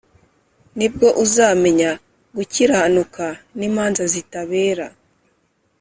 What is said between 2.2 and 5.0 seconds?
gukiranuka n’imanza zitabera,